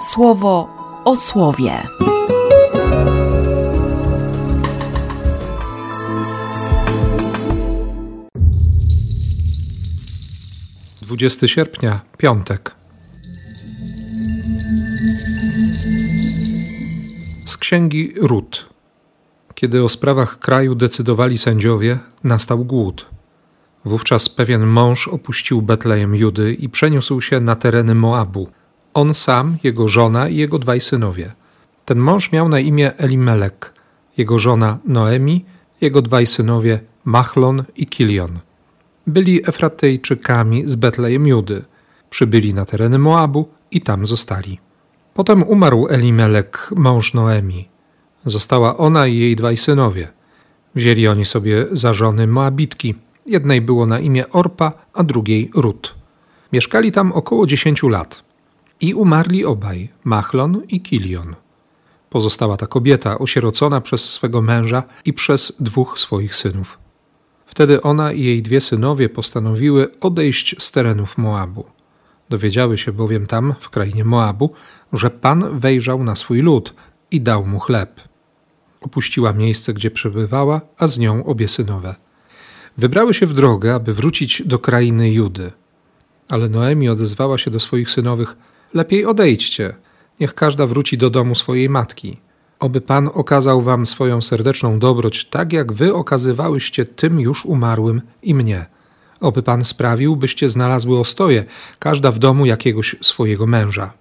słowo 0.00 0.68
o 1.04 1.16
słowie. 1.16 1.82
20 11.02 11.48
sierpnia, 11.48 12.00
piątek. 12.18 12.74
Z 17.46 17.56
księgi 17.56 18.12
Rut. 18.16 18.68
Kiedy 19.54 19.84
o 19.84 19.88
sprawach 19.88 20.38
kraju 20.38 20.74
decydowali 20.74 21.38
sędziowie, 21.38 21.98
nastał 22.24 22.64
głód. 22.64 23.06
Wówczas 23.84 24.28
pewien 24.28 24.66
mąż 24.66 25.08
opuścił 25.08 25.62
Betlejem 25.62 26.14
Judy 26.14 26.54
i 26.54 26.68
przeniósł 26.68 27.20
się 27.20 27.40
na 27.40 27.56
tereny 27.56 27.94
Moabu. 27.94 28.48
On 28.98 29.14
sam, 29.14 29.56
jego 29.62 29.88
żona 29.88 30.28
i 30.28 30.36
jego 30.36 30.58
dwaj 30.58 30.80
synowie. 30.80 31.32
Ten 31.84 31.98
mąż 31.98 32.32
miał 32.32 32.48
na 32.48 32.60
imię 32.60 32.96
Elimelek, 32.96 33.72
jego 34.16 34.38
żona 34.38 34.78
Noemi, 34.84 35.44
jego 35.80 36.02
dwaj 36.02 36.26
synowie 36.26 36.80
Machlon 37.04 37.64
i 37.76 37.86
Kilion 37.86 38.38
byli 39.08 39.48
Efratejczykami 39.48 40.68
z 40.68 40.74
Betlejem 40.76 41.26
Judy. 41.26 41.64
Przybyli 42.10 42.54
na 42.54 42.64
tereny 42.64 42.98
Moabu 42.98 43.48
i 43.70 43.80
tam 43.80 44.06
zostali. 44.06 44.58
Potem 45.14 45.42
umarł 45.42 45.86
Elimelek, 45.88 46.70
mąż 46.76 47.14
Noemi. 47.14 47.68
Została 48.26 48.76
ona 48.76 49.06
i 49.06 49.16
jej 49.16 49.36
dwaj 49.36 49.56
synowie. 49.56 50.08
Wzięli 50.74 51.08
oni 51.08 51.24
sobie 51.24 51.66
za 51.72 51.94
żony 51.94 52.26
Moabitki. 52.26 52.94
Jednej 53.26 53.60
było 53.60 53.86
na 53.86 54.00
imię 54.00 54.28
Orpa, 54.28 54.72
a 54.92 55.02
drugiej 55.02 55.50
Rut. 55.54 55.94
Mieszkali 56.52 56.92
tam 56.92 57.12
około 57.12 57.46
dziesięciu 57.46 57.88
lat. 57.88 58.27
I 58.80 58.94
umarli 58.94 59.44
obaj, 59.44 59.88
Machlon 60.04 60.62
i 60.68 60.80
Kilion. 60.80 61.36
Pozostała 62.10 62.56
ta 62.56 62.66
kobieta, 62.66 63.18
osierocona 63.18 63.80
przez 63.80 64.10
swego 64.10 64.42
męża 64.42 64.82
i 65.04 65.12
przez 65.12 65.52
dwóch 65.60 65.98
swoich 65.98 66.36
synów. 66.36 66.78
Wtedy 67.46 67.82
ona 67.82 68.12
i 68.12 68.24
jej 68.24 68.42
dwie 68.42 68.60
synowie 68.60 69.08
postanowiły 69.08 70.00
odejść 70.00 70.56
z 70.58 70.72
terenów 70.72 71.18
Moabu. 71.18 71.64
Dowiedziały 72.28 72.78
się 72.78 72.92
bowiem 72.92 73.26
tam, 73.26 73.54
w 73.60 73.70
krainie 73.70 74.04
Moabu, 74.04 74.52
że 74.92 75.10
Pan 75.10 75.58
wejrzał 75.58 76.04
na 76.04 76.16
swój 76.16 76.40
lud 76.40 76.74
i 77.10 77.20
dał 77.20 77.46
mu 77.46 77.58
chleb. 77.58 78.00
Opuściła 78.80 79.32
miejsce, 79.32 79.74
gdzie 79.74 79.90
przebywała, 79.90 80.60
a 80.78 80.86
z 80.86 80.98
nią 80.98 81.24
obie 81.24 81.48
synowe. 81.48 81.94
Wybrały 82.76 83.14
się 83.14 83.26
w 83.26 83.34
drogę, 83.34 83.74
aby 83.74 83.94
wrócić 83.94 84.42
do 84.46 84.58
krainy 84.58 85.10
Judy. 85.10 85.52
Ale 86.28 86.48
Noemi 86.48 86.88
odezwała 86.88 87.38
się 87.38 87.50
do 87.50 87.60
swoich 87.60 87.90
synowych: 87.90 88.36
Lepiej 88.74 89.06
odejdźcie, 89.06 89.74
niech 90.20 90.34
każda 90.34 90.66
wróci 90.66 90.98
do 90.98 91.10
domu 91.10 91.34
swojej 91.34 91.68
matki. 91.68 92.20
Oby 92.60 92.80
Pan 92.80 93.10
okazał 93.14 93.62
wam 93.62 93.86
swoją 93.86 94.20
serdeczną 94.20 94.78
dobroć, 94.78 95.24
tak 95.24 95.52
jak 95.52 95.72
wy 95.72 95.94
okazywałyście 95.94 96.86
tym 96.86 97.20
już 97.20 97.44
umarłym 97.44 98.02
i 98.22 98.34
mnie. 98.34 98.66
Oby 99.20 99.42
Pan 99.42 99.64
sprawił, 99.64 100.16
byście 100.16 100.50
znalazły 100.50 100.98
ostoje, 100.98 101.44
każda 101.78 102.10
w 102.10 102.18
domu 102.18 102.46
jakiegoś 102.46 102.96
swojego 103.00 103.46
męża. 103.46 103.92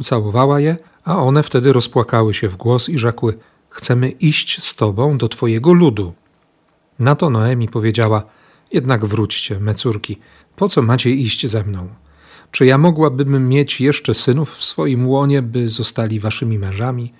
Ucałowała 0.00 0.60
je, 0.60 0.76
a 1.04 1.18
one 1.18 1.42
wtedy 1.42 1.72
rozpłakały 1.72 2.34
się 2.34 2.48
w 2.48 2.56
głos 2.56 2.88
i 2.88 2.98
rzekły: 2.98 3.38
Chcemy 3.70 4.10
iść 4.10 4.64
z 4.64 4.74
tobą 4.74 5.18
do 5.18 5.28
twojego 5.28 5.72
ludu. 5.72 6.12
Na 6.98 7.14
to 7.14 7.30
Noemi 7.30 7.68
powiedziała: 7.68 8.24
Jednak 8.72 9.04
wróćcie, 9.04 9.60
me 9.60 9.74
córki, 9.74 10.18
po 10.56 10.68
co 10.68 10.82
macie 10.82 11.10
iść 11.10 11.46
ze 11.46 11.64
mną? 11.64 11.88
Czy 12.52 12.66
ja 12.66 12.78
mogłabym 12.78 13.48
mieć 13.48 13.80
jeszcze 13.80 14.14
synów 14.14 14.54
w 14.56 14.64
swoim 14.64 15.06
łonie, 15.06 15.42
by 15.42 15.68
zostali 15.68 16.20
waszymi 16.20 16.58
mężami? 16.58 17.12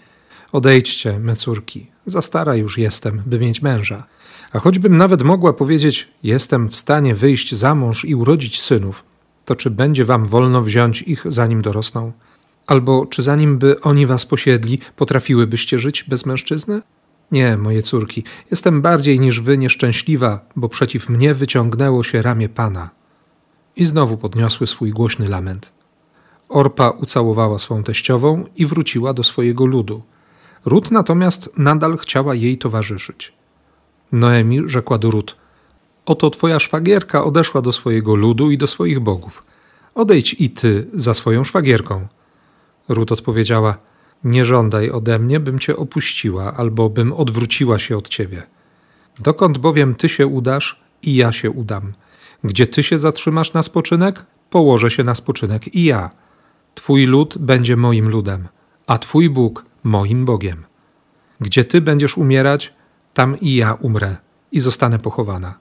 Odejdźcie, 0.52 1.19
me 1.19 1.36
córki, 1.36 1.86
za 2.06 2.22
stara 2.22 2.56
już 2.56 2.78
jestem, 2.78 3.22
by 3.26 3.38
mieć 3.38 3.62
męża. 3.62 4.04
A 4.53 4.59
choćbym 4.59 4.97
nawet 4.97 5.22
mogła 5.22 5.53
powiedzieć, 5.53 6.09
jestem 6.22 6.69
w 6.69 6.76
stanie 6.76 7.15
wyjść 7.15 7.54
za 7.54 7.75
mąż 7.75 8.04
i 8.04 8.15
urodzić 8.15 8.62
synów, 8.62 9.04
to 9.44 9.56
czy 9.56 9.71
będzie 9.71 10.04
wam 10.04 10.25
wolno 10.25 10.62
wziąć 10.62 11.03
ich, 11.03 11.25
zanim 11.26 11.62
dorosną? 11.62 12.12
Albo 12.66 13.06
czy 13.06 13.22
zanim 13.22 13.59
by 13.59 13.81
oni 13.81 14.06
was 14.06 14.26
posiedli, 14.26 14.78
potrafiłybyście 14.97 15.78
żyć 15.78 16.04
bez 16.04 16.26
mężczyzny? 16.26 16.82
Nie, 17.31 17.56
moje 17.56 17.82
córki, 17.82 18.25
jestem 18.50 18.82
bardziej 18.82 19.21
niż 19.21 19.41
wy 19.41 19.59
nieszczęśliwa, 19.59 20.41
bo 20.56 20.69
przeciw 20.69 21.09
mnie 21.09 21.34
wyciągnęło 21.34 22.03
się 22.04 22.22
ramię 22.22 22.48
Pana. 22.48 23.02
I 23.77 23.84
znowu 23.84 24.16
podniosły 24.16 24.66
swój 24.66 24.91
głośny 24.91 25.28
lament. 25.28 25.72
Orpa 26.49 26.91
ucałowała 26.91 27.59
swą 27.59 27.83
teściową 27.83 28.44
i 28.56 28.66
wróciła 28.66 29.12
do 29.15 29.25
swojego 29.25 29.66
ludu. 29.66 30.03
Rut 30.65 30.91
natomiast 30.91 31.50
nadal 31.56 31.99
chciała 31.99 32.34
jej 32.34 32.59
towarzyszyć. 32.59 33.33
Noemi 34.12 34.60
rzekła 34.66 34.99
do 34.99 35.10
Rut: 35.10 35.37
Oto 36.06 36.31
twoja 36.31 36.59
szwagierka 36.59 37.25
odeszła 37.25 37.62
do 37.62 37.72
swojego 37.72 38.15
ludu 38.15 38.50
i 38.50 38.59
do 38.59 38.66
swoich 38.66 39.00
bogów. 39.00 39.44
Odejdź 39.94 40.37
i 40.39 40.50
ty 40.50 40.87
za 40.94 41.15
swoją 41.15 41.44
szwagierką. 41.44 42.06
Rut 42.89 43.12
odpowiedziała: 43.12 43.77
Nie 44.25 44.44
żądaj 44.44 44.91
ode 44.91 45.19
mnie, 45.19 45.41
bym 45.41 45.59
cię 45.59 45.77
opuściła, 45.77 46.54
albo 46.54 46.91
bym 46.91 47.12
odwróciła 47.12 47.78
się 47.78 47.97
od 47.97 48.09
ciebie. 48.09 48.43
Dokąd 49.19 49.59
bowiem 49.59 49.94
ty 49.94 50.09
się 50.09 50.27
udasz, 50.27 50.83
i 51.03 51.15
ja 51.15 51.33
się 51.33 51.50
udam. 51.50 51.93
Gdzie 52.44 52.66
ty 52.66 52.82
się 52.82 52.98
zatrzymasz 52.98 53.53
na 53.53 53.62
spoczynek, 53.62 54.26
położę 54.50 54.91
się 54.91 55.04
na 55.04 55.14
spoczynek 55.14 55.75
i 55.75 55.84
ja. 55.84 56.10
Twój 56.75 57.06
lud 57.06 57.38
będzie 57.38 57.76
moim 57.76 58.08
ludem, 58.08 58.48
a 58.86 58.98
twój 58.98 59.30
Bóg 59.30 59.64
moim 59.84 60.25
Bogiem. 60.25 60.64
Gdzie 61.41 61.64
Ty 61.64 61.80
będziesz 61.80 62.19
umierać, 62.19 62.72
tam 63.14 63.41
i 63.41 63.54
ja 63.54 63.75
umrę 63.75 64.16
i 64.53 64.60
zostanę 64.60 64.98
pochowana. 64.98 65.58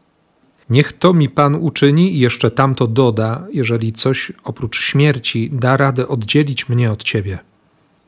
Niech 0.70 0.94
to 0.94 1.14
mi 1.14 1.30
Pan 1.30 1.56
uczyni 1.56 2.16
i 2.16 2.20
jeszcze 2.20 2.52
tamto 2.52 2.88
doda, 2.88 3.48
jeżeli 3.54 3.94
coś 3.94 4.32
oprócz 4.44 4.82
śmierci 4.82 5.50
da 5.54 5.78
radę 5.78 6.08
oddzielić 6.08 6.70
mnie 6.70 6.92
od 6.92 7.04
Ciebie. 7.04 7.40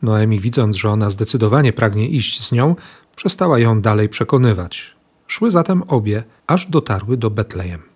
Noemi, 0.02 0.40
widząc, 0.40 0.76
że 0.76 0.90
ona 0.90 1.10
zdecydowanie 1.10 1.74
pragnie 1.74 2.08
iść 2.08 2.42
z 2.48 2.52
nią, 2.52 2.76
przestała 3.16 3.60
ją 3.60 3.82
dalej 3.82 4.10
przekonywać. 4.10 4.96
Szły 5.28 5.52
zatem 5.52 5.84
obie, 5.88 6.24
aż 6.48 6.66
dotarły 6.66 7.18
do 7.18 7.30
Betlejem. 7.30 7.93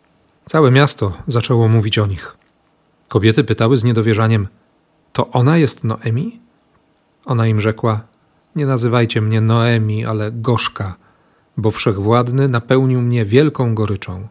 Całe 0.47 0.71
miasto 0.71 1.13
zaczęło 1.27 1.67
mówić 1.67 1.99
o 1.99 2.05
nich. 2.05 2.37
Kobiety 3.07 3.43
pytały 3.43 3.77
z 3.77 3.83
niedowierzaniem: 3.83 4.47
To 5.13 5.27
ona 5.27 5.57
jest 5.57 5.83
Noemi? 5.83 6.39
Ona 7.25 7.47
im 7.47 7.61
rzekła: 7.61 8.01
Nie 8.55 8.65
nazywajcie 8.65 9.21
mnie 9.21 9.41
Noemi, 9.41 10.05
ale 10.05 10.31
Gorzka, 10.31 10.95
bo 11.57 11.71
wszechwładny 11.71 12.49
napełnił 12.49 13.01
mnie 13.01 13.25
wielką 13.25 13.75
goryczą. 13.75 14.27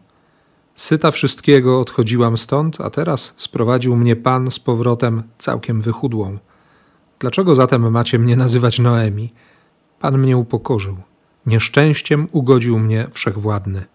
Syta 0.75 1.11
wszystkiego 1.11 1.79
odchodziłam 1.79 2.37
stąd, 2.37 2.81
a 2.81 2.89
teraz 2.89 3.33
sprowadził 3.37 3.95
mnie 3.95 4.15
Pan 4.15 4.51
z 4.51 4.59
powrotem 4.59 5.23
całkiem 5.37 5.81
wychudłą. 5.81 6.37
Dlaczego 7.19 7.55
zatem 7.55 7.91
macie 7.91 8.19
mnie 8.19 8.35
nazywać 8.35 8.79
Noemi? 8.79 9.33
Pan 9.99 10.17
mnie 10.17 10.37
upokorzył. 10.37 10.97
Nieszczęściem 11.45 12.27
ugodził 12.31 12.79
mnie 12.79 13.07
wszechwładny. 13.11 13.85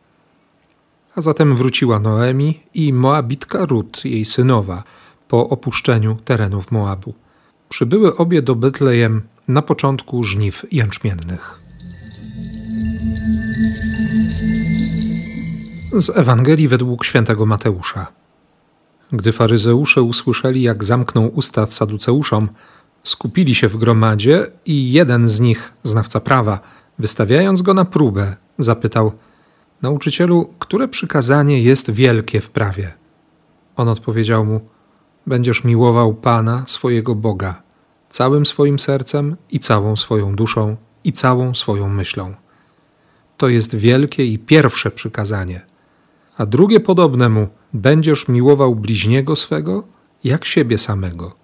A 1.16 1.20
zatem 1.20 1.56
wróciła 1.56 1.98
Noemi 1.98 2.60
i 2.74 2.92
Moabitka 2.92 3.66
Rut, 3.66 4.04
jej 4.04 4.24
synowa, 4.24 4.82
po 5.28 5.48
opuszczeniu 5.48 6.16
terenów 6.24 6.72
Moabu. 6.72 7.14
Przybyły 7.68 8.16
obie 8.16 8.42
do 8.42 8.54
Betlejem 8.54 9.22
na 9.48 9.62
początku 9.62 10.24
żniw 10.24 10.66
jęczmiennych. 10.72 11.60
Z 15.92 16.16
Ewangelii 16.16 16.68
według 16.68 17.04
świętego 17.04 17.46
Mateusza. 17.46 18.06
Gdy 19.12 19.32
faryzeusze 19.32 20.02
usłyszeli, 20.02 20.62
jak 20.62 20.84
zamknął 20.84 21.30
usta 21.34 21.66
saduceuszom, 21.66 22.48
skupili 23.02 23.54
się 23.54 23.68
w 23.68 23.76
gromadzie 23.76 24.46
i 24.66 24.92
jeden 24.92 25.28
z 25.28 25.40
nich, 25.40 25.72
znawca 25.82 26.20
prawa, 26.20 26.60
wystawiając 26.98 27.62
go 27.62 27.74
na 27.74 27.84
próbę, 27.84 28.36
zapytał: 28.58 29.12
Nauczycielu, 29.82 30.50
które 30.58 30.88
przykazanie 30.88 31.62
jest 31.62 31.90
wielkie 31.90 32.40
w 32.40 32.50
prawie? 32.50 32.92
On 33.76 33.88
odpowiedział 33.88 34.44
mu: 34.44 34.60
Będziesz 35.26 35.64
miłował 35.64 36.14
Pana, 36.14 36.64
swojego 36.66 37.14
Boga, 37.14 37.62
całym 38.10 38.46
swoim 38.46 38.78
sercem 38.78 39.36
i 39.50 39.58
całą 39.58 39.96
swoją 39.96 40.36
duszą 40.36 40.76
i 41.04 41.12
całą 41.12 41.54
swoją 41.54 41.88
myślą. 41.88 42.34
To 43.36 43.48
jest 43.48 43.74
wielkie 43.74 44.26
i 44.26 44.38
pierwsze 44.38 44.90
przykazanie. 44.90 45.66
A 46.36 46.46
drugie 46.46 46.80
podobne 46.80 47.28
mu: 47.28 47.48
będziesz 47.72 48.28
miłował 48.28 48.74
bliźniego 48.74 49.36
swego 49.36 49.84
jak 50.24 50.44
siebie 50.44 50.78
samego. 50.78 51.34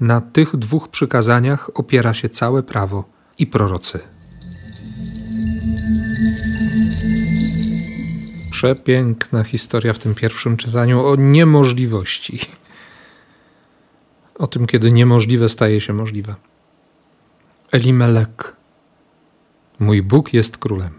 Na 0.00 0.20
tych 0.20 0.56
dwóch 0.56 0.88
przykazaniach 0.88 1.70
opiera 1.74 2.14
się 2.14 2.28
całe 2.28 2.62
prawo 2.62 3.04
i 3.38 3.46
prorocy. 3.46 4.15
Przepiękna 8.56 9.44
historia 9.44 9.92
w 9.92 9.98
tym 9.98 10.14
pierwszym 10.14 10.56
czytaniu 10.56 11.06
o 11.06 11.16
niemożliwości 11.16 12.40
o 14.34 14.46
tym, 14.46 14.66
kiedy 14.66 14.92
niemożliwe 14.92 15.48
staje 15.48 15.80
się 15.80 15.92
możliwe. 15.92 16.34
Elimelek. 17.72 18.56
Mój 19.78 20.02
Bóg 20.02 20.34
jest 20.34 20.58
królem. 20.58 20.90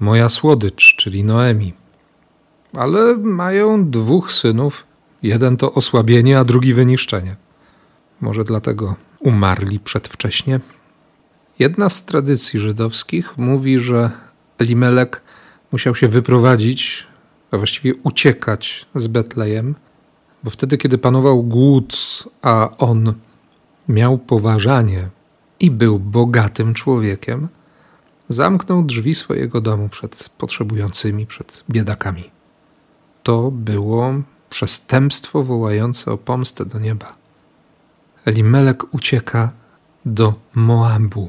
Moja 0.00 0.28
słodycz, 0.28 0.96
czyli 0.96 1.24
Noemi. 1.24 1.74
Ale 2.72 3.16
mają 3.16 3.90
dwóch 3.90 4.32
synów. 4.32 4.86
Jeden 5.22 5.56
to 5.56 5.72
osłabienie, 5.72 6.38
a 6.38 6.44
drugi 6.44 6.74
wyniszczenie. 6.74 7.36
Może 8.20 8.44
dlatego 8.44 8.96
umarli 9.20 9.80
przedwcześnie. 9.80 10.60
Jedna 11.58 11.90
z 11.90 12.04
tradycji 12.04 12.60
żydowskich 12.60 13.38
mówi, 13.38 13.80
że 13.80 14.10
Elimelek 14.58 15.23
musiał 15.74 15.94
się 15.94 16.08
wyprowadzić, 16.08 17.06
a 17.50 17.58
właściwie 17.58 17.94
uciekać 17.94 18.86
z 18.94 19.06
Betlejem, 19.06 19.74
bo 20.44 20.50
wtedy, 20.50 20.78
kiedy 20.78 20.98
panował 20.98 21.42
głód, 21.42 21.94
a 22.42 22.70
on 22.78 23.14
miał 23.88 24.18
poważanie 24.18 25.08
i 25.60 25.70
był 25.70 25.98
bogatym 25.98 26.74
człowiekiem, 26.74 27.48
zamknął 28.28 28.82
drzwi 28.82 29.14
swojego 29.14 29.60
domu 29.60 29.88
przed 29.88 30.28
potrzebującymi, 30.38 31.26
przed 31.26 31.64
biedakami. 31.70 32.30
To 33.22 33.50
było 33.50 34.14
przestępstwo 34.50 35.42
wołające 35.42 36.12
o 36.12 36.18
pomstę 36.18 36.66
do 36.66 36.78
nieba. 36.78 37.16
Elimelek 38.24 38.94
ucieka 38.94 39.52
do 40.04 40.34
Moabu. 40.54 41.28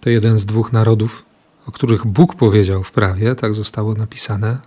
To 0.00 0.10
jeden 0.10 0.38
z 0.38 0.46
dwóch 0.46 0.72
narodów, 0.72 1.26
o 1.66 1.72
których 1.72 2.06
Bóg 2.06 2.34
powiedział 2.34 2.82
w 2.82 2.92
prawie, 2.92 3.34
tak 3.34 3.54
zostało 3.54 3.94
napisane, 3.94 4.58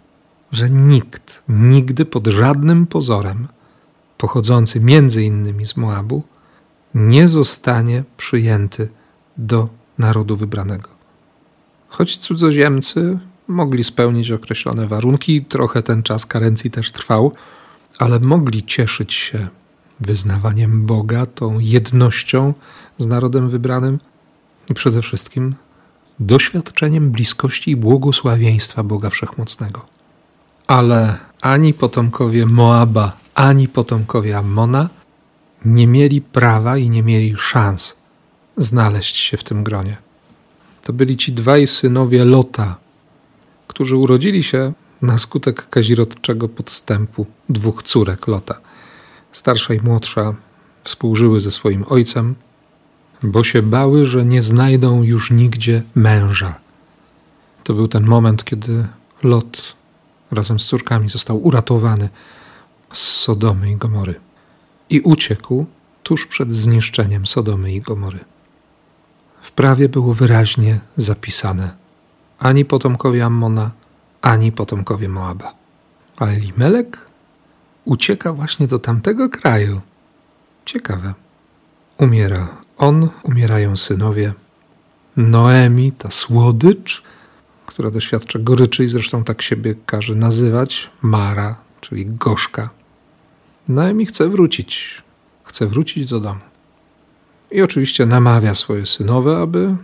że 0.51 0.69
nikt 0.69 1.44
nigdy 1.50 2.06
pod 2.06 2.28
żadnym 2.28 2.88
pozorem, 2.88 3.48
pochodzący 4.18 4.80
między 4.80 5.24
innymi 5.24 5.68
z 5.68 5.78
Moabu, 5.78 6.24
nie 6.94 7.28
zostanie 7.28 8.04
przyjęty 8.18 8.90
do 9.38 9.69
narodu 9.98 10.38
wybranego. 10.38 10.90
Choć 11.90 12.18
cudzoziemcy 12.18 13.19
mogli 13.48 13.84
spełnić 13.84 14.31
określone 14.31 14.88
warunki, 14.88 15.46
trochę 15.46 15.84
ten 15.84 16.04
czas 16.04 16.25
karencji 16.25 16.72
też 16.72 16.92
trwał, 16.92 17.31
ale 18.00 18.19
mogli 18.19 18.63
cieszyć 18.63 19.13
się 19.13 19.48
wyznawaniem 20.00 20.86
Boga, 20.86 21.25
tą 21.25 21.60
jednością 21.60 22.54
z 22.98 23.07
narodem 23.07 23.50
wybranym 23.50 24.00
i 24.69 24.74
przede 24.74 25.01
wszystkim 25.01 25.56
doświadczeniem 26.19 27.12
bliskości 27.12 27.71
i 27.71 27.75
błogosławieństwa 27.75 28.83
Boga 28.83 29.10
Wszechmocnego. 29.10 29.86
Ale 30.68 31.18
ani 31.42 31.74
potomkowie 31.74 32.45
Moaba, 32.45 33.18
ani 33.36 33.68
potomkowie 33.68 34.38
Ammona 34.38 34.89
nie 35.66 35.88
mieli 35.88 36.21
prawa 36.21 36.77
i 36.77 36.89
nie 36.89 37.04
mieli 37.04 37.36
szans 37.38 37.95
znaleźć 38.57 39.18
się 39.18 39.38
w 39.38 39.44
tym 39.44 39.63
gronie. 39.63 39.98
To 40.83 40.94
byli 40.94 41.18
ci 41.18 41.31
dwaj 41.31 41.68
synowie 41.68 42.25
Lota, 42.25 42.77
którzy 43.68 43.95
urodzili 43.95 44.44
się 44.44 44.74
na 45.01 45.18
skutek 45.18 45.69
kazirodczego 45.69 46.50
podstępu 46.50 47.25
dwóch 47.50 47.83
córek 47.83 48.27
Lota. 48.27 48.60
Starsza 49.31 49.74
i 49.74 49.81
młodsza 49.81 50.36
współżyły 50.83 51.39
ze 51.39 51.51
swoim 51.51 51.86
ojcem, 51.89 52.36
bo 53.24 53.44
się 53.44 53.62
bały, 53.62 54.06
że 54.06 54.25
nie 54.25 54.44
znajdą 54.44 55.04
już 55.04 55.31
nigdzie 55.31 55.83
męża. 55.95 56.60
To 57.63 57.74
był 57.74 57.88
ten 57.88 58.06
moment, 58.06 58.44
kiedy 58.44 58.88
Lot 59.24 59.75
razem 60.31 60.60
z 60.60 60.66
córkami 60.66 61.10
został 61.10 61.45
uratowany 61.45 62.10
z 62.94 63.01
Sodomy 63.01 63.71
i 63.71 63.75
Gomory 63.75 64.16
i 64.89 65.01
uciekł 65.01 65.66
tuż 66.04 66.27
przed 66.27 66.56
zniszczeniem 66.56 67.27
Sodomy 67.27 67.74
i 67.74 67.81
Gomory. 67.81 68.19
W 69.42 69.51
prawie 69.51 69.89
było 69.89 70.13
wyraźnie 70.13 70.80
zapisane: 70.98 71.75
ani 72.39 72.65
potomkowie 72.65 73.25
Ammona, 73.25 73.72
ani 74.22 74.51
potomkowie 74.51 75.10
Moaba. 75.10 75.54
A 76.18 76.25
Elimelek 76.25 76.98
ucieka 77.86 78.33
właśnie 78.33 78.68
do 78.68 78.80
tamtego 78.80 79.30
kraju. 79.30 79.81
Ciekawe. 80.65 81.13
Umiera 81.98 82.48
on, 82.79 83.09
umierają 83.23 83.77
synowie. 83.77 84.33
Noemi, 85.17 85.91
ta 85.91 86.11
słodycz, 86.11 87.03
która 87.65 87.91
doświadcza 87.91 88.39
goryczy 88.39 88.85
i 88.85 88.89
zresztą 88.89 89.23
tak 89.23 89.41
siebie 89.41 89.75
każe 89.85 90.15
nazywać, 90.15 90.89
Mara, 91.01 91.55
czyli 91.81 92.05
gorzka. 92.05 92.69
Noemi 93.67 94.05
chce 94.05 94.29
wrócić, 94.29 95.01
chce 95.43 95.67
wrócić 95.67 96.09
do 96.09 96.19
domu. 96.19 96.39
I 97.51 97.61
oczywiście 97.61 98.05
namawia 98.05 98.55
swoje 98.55 98.85
synowe, 98.85 99.37
aby, 99.37 99.75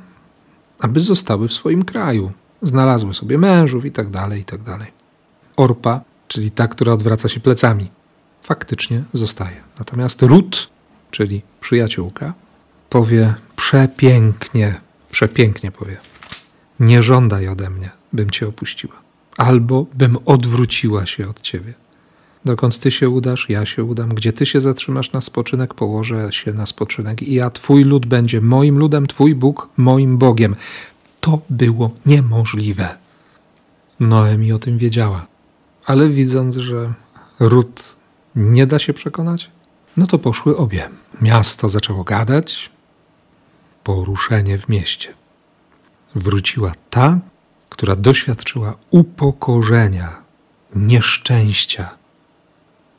aby 0.80 1.02
zostały 1.02 1.48
w 1.48 1.54
swoim 1.54 1.86
kraju, 1.86 2.32
znalazły 2.62 3.14
sobie 3.14 3.38
mężów 3.38 3.86
i 3.86 3.92
tak 3.92 4.10
dalej, 4.10 4.42
i 4.42 4.46
tak 4.46 4.64
dalej. 4.64 4.92
Orpa, 5.58 6.02
czyli 6.28 6.52
ta, 6.52 6.68
która 6.68 6.94
odwraca 6.94 7.30
się 7.30 7.40
plecami, 7.40 7.92
faktycznie 8.42 9.04
zostaje. 9.14 9.64
Natomiast 9.80 10.22
Rut, 10.22 10.70
czyli 11.12 11.42
przyjaciółka, 11.62 12.34
powie 12.96 13.34
przepięknie, 13.56 14.82
przepięknie 15.12 15.72
powie. 15.72 15.98
Nie 16.80 17.04
żądaj 17.04 17.48
ode 17.48 17.70
mnie, 17.70 17.90
bym 18.14 18.30
cię 18.30 18.48
opuściła, 18.48 18.94
albo 19.38 19.86
bym 19.94 20.18
odwróciła 20.26 21.06
się 21.06 21.30
od 21.30 21.42
ciebie. 21.42 21.74
Dokąd 22.46 22.80
ty 22.80 22.92
się 22.92 23.10
udasz, 23.10 23.50
ja 23.50 23.66
się 23.66 23.84
udam. 23.84 24.10
Gdzie 24.10 24.34
ty 24.34 24.46
się 24.46 24.62
zatrzymasz 24.62 25.12
na 25.12 25.22
spoczynek, 25.22 25.74
położę 25.74 26.28
się 26.32 26.54
na 26.54 26.66
spoczynek. 26.66 27.22
I 27.24 27.34
ja, 27.34 27.50
twój 27.50 27.84
lud 27.84 28.06
będzie 28.06 28.42
moim 28.42 28.78
ludem, 28.78 29.08
twój 29.08 29.36
Bóg 29.36 29.70
moim 29.78 30.18
Bogiem. 30.18 30.56
To 31.20 31.42
było 31.50 31.92
niemożliwe. 32.06 32.98
Noemi 34.00 34.52
o 34.52 34.60
tym 34.60 34.78
wiedziała. 34.78 35.28
Ale 35.86 36.10
widząc, 36.10 36.56
że 36.56 36.94
Rut 37.40 37.96
nie 38.36 38.68
da 38.68 38.80
się 38.80 38.94
przekonać, 38.94 39.50
no 39.98 40.08
to 40.08 40.20
poszły 40.20 40.58
obie. 40.58 40.90
Miasto 41.22 41.70
zaczęło 41.70 42.04
gadać, 42.04 42.75
poruszenie 43.86 44.58
w 44.58 44.70
mieście. 44.70 45.14
Wróciła 46.16 46.72
ta, 46.90 47.20
która 47.70 47.96
doświadczyła 47.96 48.76
upokorzenia, 48.92 50.22
nieszczęścia, 50.76 51.90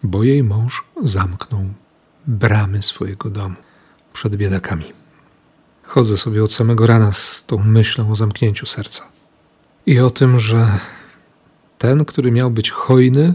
bo 0.02 0.22
jej 0.22 0.42
mąż 0.42 0.84
zamknął 1.02 1.64
bramy 2.26 2.82
swojego 2.82 3.30
domu 3.30 3.56
przed 4.12 4.36
biedakami. 4.36 4.92
Chodzę 5.82 6.16
sobie 6.16 6.44
od 6.44 6.52
samego 6.52 6.86
rana 6.86 7.12
z 7.12 7.44
tą 7.44 7.58
myślą 7.58 8.10
o 8.10 8.16
zamknięciu 8.16 8.66
serca 8.66 9.02
i 9.86 10.00
o 10.00 10.10
tym, 10.10 10.40
że 10.40 10.78
ten, 11.78 12.04
który 12.04 12.30
miał 12.30 12.50
być 12.50 12.70
hojny, 12.70 13.34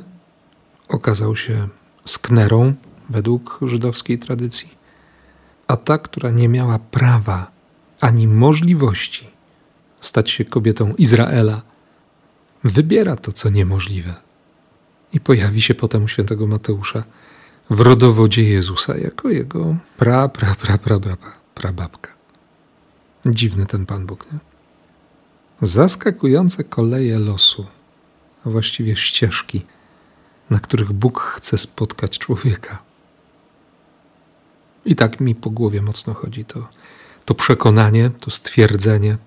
okazał 0.87 1.35
się 1.35 1.67
sknerą 2.05 2.73
według 3.09 3.59
żydowskiej 3.61 4.19
tradycji, 4.19 4.80
a 5.71 5.77
ta, 5.77 5.97
która 5.97 6.29
nie 6.31 6.49
miała 6.49 6.79
prawa 6.79 7.51
ani 7.99 8.27
możliwości 8.27 9.27
stać 10.01 10.29
się 10.29 10.45
kobietą 10.45 10.93
Izraela, 10.97 11.61
wybiera 12.63 13.15
to, 13.15 13.31
co 13.31 13.49
niemożliwe 13.49 14.13
i 15.13 15.19
pojawi 15.19 15.61
się 15.61 15.75
potem 15.75 16.03
u 16.03 16.07
świętego 16.07 16.47
Mateusza 16.47 17.03
w 17.69 17.79
rodowodzie 17.79 18.43
Jezusa 18.43 18.97
jako 18.97 19.29
jego 19.29 19.75
pra, 19.97 20.29
pra, 20.29 20.55
pra, 20.55 20.77
pra, 20.77 20.99
pra, 20.99 21.17
prababka. 21.55 22.09
Dziwny 23.25 23.65
ten 23.65 23.85
Pan 23.85 24.05
Bóg, 24.05 24.27
nie? 24.33 24.39
Zaskakujące 25.61 26.63
koleje 26.63 27.19
losu, 27.19 27.65
a 28.45 28.49
właściwie 28.49 28.95
ścieżki, 28.95 29.61
na 30.49 30.59
których 30.59 30.91
Bóg 30.91 31.19
chce 31.19 31.57
spotkać 31.57 32.19
człowieka. 32.19 32.90
I 34.85 34.95
tak 34.95 35.19
mi 35.19 35.35
po 35.35 35.49
głowie 35.49 35.81
mocno 35.81 36.13
chodzi 36.13 36.45
to, 36.45 36.67
to 37.25 37.35
przekonanie, 37.35 38.11
to 38.19 38.31
stwierdzenie, 38.31 39.17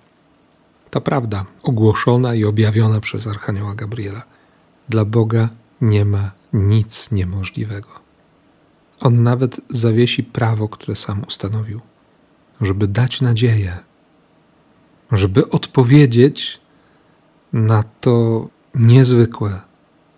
ta 0.90 1.00
prawda 1.00 1.44
ogłoszona 1.62 2.34
i 2.34 2.44
objawiona 2.44 3.00
przez 3.00 3.26
Archanioła 3.26 3.74
Gabriela. 3.74 4.22
Dla 4.88 5.04
Boga 5.04 5.48
nie 5.80 6.04
ma 6.04 6.30
nic 6.52 7.10
niemożliwego. 7.10 7.88
On 9.00 9.22
nawet 9.22 9.60
zawiesi 9.70 10.22
prawo, 10.22 10.68
które 10.68 10.96
sam 10.96 11.22
ustanowił, 11.28 11.80
żeby 12.60 12.88
dać 12.88 13.20
nadzieję, 13.20 13.78
żeby 15.12 15.50
odpowiedzieć 15.50 16.60
na 17.52 17.84
to 18.00 18.48
niezwykłe, 18.74 19.60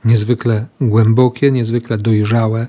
niezwykle 0.05 0.67
głębokie, 0.81 1.53
niezwykle 1.53 1.99
dojrzałe, 1.99 2.67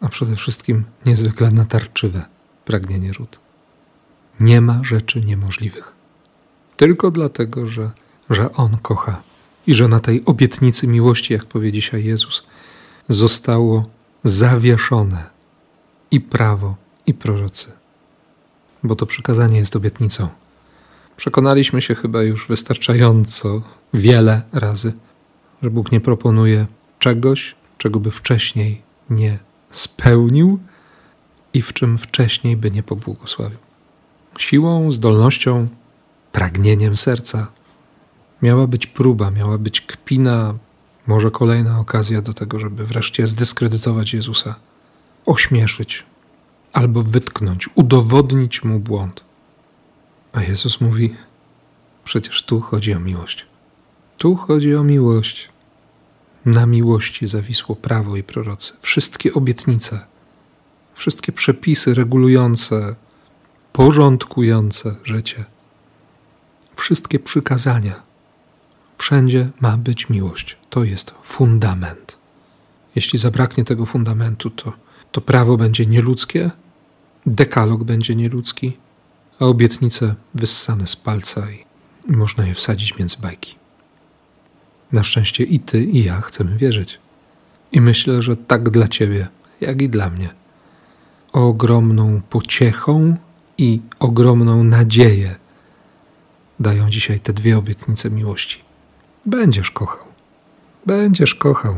a 0.00 0.08
przede 0.08 0.36
wszystkim 0.36 0.84
niezwykle 1.06 1.50
natarczywe 1.50 2.24
pragnienie 2.64 3.12
ród. 3.12 3.38
Nie 4.40 4.60
ma 4.60 4.80
rzeczy 4.84 5.20
niemożliwych. 5.20 5.92
Tylko 6.76 7.10
dlatego, 7.10 7.66
że, 7.66 7.90
że 8.30 8.52
On 8.52 8.76
kocha 8.82 9.22
i 9.66 9.74
że 9.74 9.88
na 9.88 10.00
tej 10.00 10.24
obietnicy 10.24 10.86
miłości, 10.86 11.32
jak 11.32 11.44
powie 11.44 11.72
dzisiaj 11.72 12.04
Jezus, 12.04 12.42
zostało 13.08 13.88
zawieszone 14.24 15.30
i 16.10 16.20
prawo, 16.20 16.76
i 17.06 17.14
prorocy. 17.14 17.72
Bo 18.82 18.96
to 18.96 19.06
przykazanie 19.06 19.58
jest 19.58 19.76
obietnicą. 19.76 20.28
Przekonaliśmy 21.16 21.82
się 21.82 21.94
chyba 21.94 22.22
już 22.22 22.48
wystarczająco 22.48 23.62
wiele 23.94 24.42
razy, 24.52 24.92
że 25.62 25.70
Bóg 25.70 25.92
nie 25.92 26.00
proponuje 26.00 26.66
czegoś, 26.98 27.54
czego 27.78 28.00
by 28.00 28.10
wcześniej 28.10 28.82
nie 29.10 29.38
spełnił 29.70 30.58
i 31.54 31.62
w 31.62 31.72
czym 31.72 31.98
wcześniej 31.98 32.56
by 32.56 32.70
nie 32.70 32.82
pobłogosławił. 32.82 33.58
Siłą, 34.38 34.92
zdolnością, 34.92 35.68
pragnieniem 36.32 36.96
serca 36.96 37.52
miała 38.42 38.66
być 38.66 38.86
próba, 38.86 39.30
miała 39.30 39.58
być 39.58 39.80
kpina, 39.80 40.54
może 41.06 41.30
kolejna 41.30 41.80
okazja 41.80 42.22
do 42.22 42.34
tego, 42.34 42.60
żeby 42.60 42.86
wreszcie 42.86 43.26
zdyskredytować 43.26 44.14
Jezusa, 44.14 44.54
ośmieszyć 45.26 46.04
albo 46.72 47.02
wytknąć, 47.02 47.68
udowodnić 47.74 48.64
mu 48.64 48.80
błąd. 48.80 49.24
A 50.32 50.42
Jezus 50.42 50.80
mówi: 50.80 51.14
Przecież 52.04 52.42
tu 52.42 52.60
chodzi 52.60 52.94
o 52.94 53.00
miłość. 53.00 53.46
Tu 54.18 54.36
chodzi 54.36 54.74
o 54.74 54.84
miłość. 54.84 55.48
Na 56.48 56.66
miłości 56.66 57.26
zawisło 57.26 57.76
prawo 57.76 58.16
i 58.16 58.22
prorocy. 58.22 58.72
Wszystkie 58.80 59.34
obietnice, 59.34 60.06
wszystkie 60.94 61.32
przepisy 61.32 61.94
regulujące, 61.94 62.96
porządkujące 63.72 64.96
życie, 65.04 65.44
wszystkie 66.76 67.18
przykazania. 67.18 68.02
Wszędzie 68.98 69.50
ma 69.60 69.76
być 69.76 70.08
miłość. 70.08 70.56
To 70.70 70.84
jest 70.84 71.14
fundament. 71.22 72.18
Jeśli 72.94 73.18
zabraknie 73.18 73.64
tego 73.64 73.86
fundamentu, 73.86 74.50
to, 74.50 74.72
to 75.12 75.20
prawo 75.20 75.56
będzie 75.56 75.86
nieludzkie, 75.86 76.50
dekalog 77.26 77.84
będzie 77.84 78.14
nieludzki, 78.14 78.76
a 79.40 79.44
obietnice 79.44 80.14
wyssane 80.34 80.86
z 80.86 80.96
palca 80.96 81.50
i, 81.50 81.64
można 82.06 82.46
je 82.46 82.54
wsadzić 82.54 82.98
między 82.98 83.16
bajki. 83.20 83.56
Na 84.92 85.04
szczęście 85.04 85.44
i 85.44 85.60
ty, 85.60 85.84
i 85.84 86.04
ja 86.04 86.20
chcemy 86.20 86.56
wierzyć. 86.56 86.98
I 87.72 87.80
myślę, 87.80 88.22
że 88.22 88.36
tak 88.36 88.70
dla 88.70 88.88
ciebie, 88.88 89.28
jak 89.60 89.82
i 89.82 89.88
dla 89.88 90.10
mnie. 90.10 90.28
Ogromną 91.32 92.20
pociechą 92.30 93.16
i 93.58 93.80
ogromną 93.98 94.64
nadzieję 94.64 95.36
dają 96.60 96.90
dzisiaj 96.90 97.20
te 97.20 97.32
dwie 97.32 97.58
obietnice 97.58 98.10
miłości. 98.10 98.60
Będziesz 99.26 99.70
kochał. 99.70 100.06
Będziesz 100.86 101.34
kochał 101.34 101.74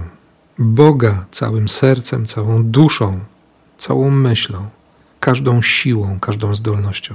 Boga 0.58 1.26
całym 1.30 1.68
sercem, 1.68 2.26
całą 2.26 2.64
duszą, 2.64 3.20
całą 3.78 4.10
myślą, 4.10 4.68
każdą 5.20 5.62
siłą, 5.62 6.20
każdą 6.20 6.54
zdolnością. 6.54 7.14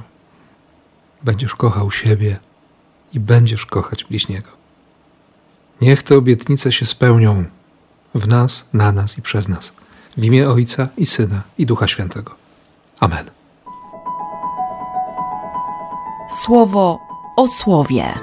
Będziesz 1.23 1.55
kochał 1.55 1.91
siebie 1.91 2.39
i 3.13 3.19
będziesz 3.19 3.65
kochać 3.65 4.03
bliźniego. 4.03 4.54
Niech 5.81 6.03
te 6.03 6.17
obietnice 6.17 6.71
się 6.71 6.85
spełnią 6.85 7.43
w 8.15 8.27
nas, 8.27 8.69
na 8.73 8.91
nas 8.91 9.17
i 9.17 9.21
przez 9.21 9.47
nas. 9.47 9.73
W 10.17 10.23
imię 10.23 10.49
Ojca 10.49 10.87
i 10.97 11.05
Syna 11.05 11.41
i 11.57 11.65
Ducha 11.65 11.87
Świętego. 11.87 12.35
Amen. 12.99 13.25
Słowo 16.45 16.99
o 17.37 17.47
słowie. 17.47 18.13